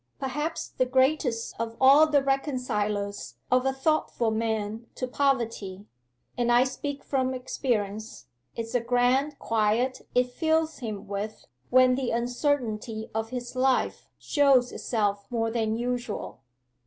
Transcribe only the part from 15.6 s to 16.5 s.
usual.